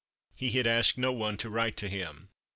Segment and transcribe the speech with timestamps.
[0.33, 2.29] He had asked no one to write to him.